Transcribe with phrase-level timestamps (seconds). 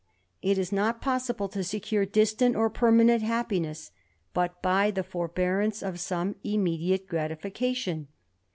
[0.41, 3.91] It is not possible to secure distant or permanent happiness
[4.33, 8.07] but by the forbearance of some immediate gratification.